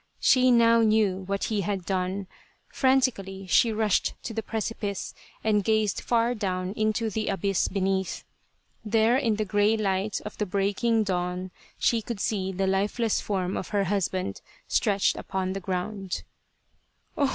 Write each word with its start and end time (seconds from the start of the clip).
She 0.19 0.49
now 0.49 0.79
knew 0.81 1.19
what 1.27 1.43
he 1.43 1.61
had 1.61 1.85
done. 1.85 2.25
Frantically 2.69 3.45
she 3.45 3.71
rushed 3.71 4.15
to 4.23 4.33
the 4.33 4.41
precipice 4.41 5.13
and 5.43 5.63
gazed 5.63 6.01
far 6.01 6.33
down 6.33 6.73
into 6.73 7.11
the 7.11 7.27
abyss 7.27 7.67
beneath. 7.67 8.23
There 8.83 9.15
in 9.15 9.35
the 9.35 9.45
grey 9.45 9.77
light 9.77 10.19
of 10.25 10.39
the 10.39 10.47
breaking 10.47 11.03
dawn 11.03 11.51
she 11.77 12.01
could 12.01 12.19
see 12.19 12.51
the 12.51 12.65
lifeless 12.65 13.21
form 13.21 13.55
of 13.55 13.67
her 13.67 13.83
husband 13.83 14.41
stretched 14.67 15.17
upon 15.17 15.53
the 15.53 15.59
ground. 15.59 16.23